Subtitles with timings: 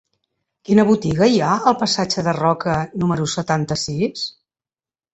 [0.69, 4.29] Quina botiga hi ha al passatge de Roca número setanta-sis?